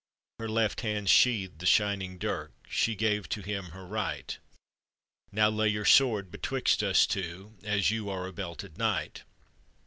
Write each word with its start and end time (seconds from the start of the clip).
Her 0.39 0.49
left 0.49 0.81
hand 0.81 1.11
sheathed 1.11 1.59
the 1.59 1.67
shining 1.67 2.17
dirk, 2.17 2.53
She 2.67 2.95
gave 2.95 3.29
to 3.29 3.41
him 3.43 3.65
her 3.65 3.85
right;" 3.85 4.35
Now 5.31 5.51
lay 5.51 5.67
your 5.67 5.85
sword 5.85 6.31
betwixt 6.31 6.81
us 6.81 7.05
two, 7.05 7.53
As 7.61 7.91
you 7.91 8.09
are 8.09 8.25
a 8.25 8.33
belted 8.33 8.79
knight. 8.79 9.21